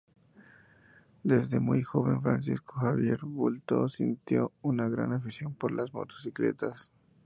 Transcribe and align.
Desde 1.21 1.59
muy 1.59 1.83
joven 1.83 2.23
Francisco 2.23 2.79
Javier 2.79 3.19
Bultó 3.21 3.87
sintió 3.87 4.51
una 4.63 4.89
gran 4.89 5.13
afición 5.13 5.53
por 5.53 5.71
las 5.71 5.93
motocicletas. 5.93 6.89